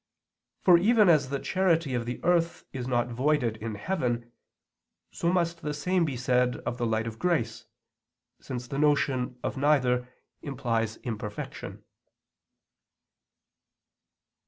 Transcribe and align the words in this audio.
For 0.63 0.79
even 0.79 1.09
as 1.09 1.29
the 1.29 1.37
charity 1.37 1.93
of 1.93 2.07
the 2.07 2.19
earth 2.23 2.65
is 2.73 2.87
not 2.87 3.09
voided 3.09 3.57
in 3.57 3.75
heaven, 3.75 4.31
so 5.11 5.31
must 5.31 5.61
the 5.61 5.75
same 5.75 6.05
be 6.05 6.17
said 6.17 6.55
of 6.65 6.79
the 6.79 6.87
light 6.87 7.05
of 7.05 7.19
grace, 7.19 7.65
since 8.39 8.67
the 8.67 8.79
notion 8.79 9.37
of 9.43 9.57
neither 9.57 10.09
implies 10.41 10.97
imperfection. 11.03 11.83